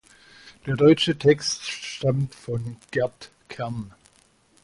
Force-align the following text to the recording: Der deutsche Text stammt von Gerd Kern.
Der 0.65 0.75
deutsche 0.77 1.15
Text 1.19 1.63
stammt 1.69 2.33
von 2.33 2.75
Gerd 2.89 3.29
Kern. 3.49 3.93